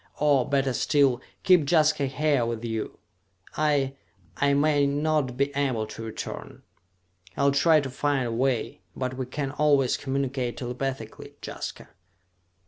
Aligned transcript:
Or, 0.17 0.49
better 0.49 0.73
still, 0.73 1.21
keep 1.43 1.69
Jaska 1.69 2.07
here 2.07 2.43
with 2.43 2.65
you! 2.65 2.97
I... 3.55 3.93
I 4.35 4.55
may 4.55 4.87
not 4.87 5.37
be 5.37 5.55
able 5.55 5.85
to 5.85 6.01
return! 6.01 6.63
I'll 7.37 7.51
try 7.51 7.81
to 7.81 7.89
find 7.91 8.25
a 8.25 8.31
way, 8.31 8.81
but 8.95 9.13
we 9.15 9.27
can 9.27 9.51
always 9.51 9.97
communicate 9.97 10.57
telepathically. 10.57 11.35
Jaska...." 11.43 11.87